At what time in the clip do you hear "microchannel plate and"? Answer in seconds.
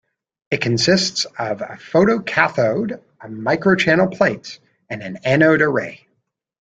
3.27-5.03